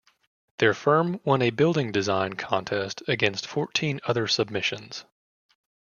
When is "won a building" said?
1.23-1.91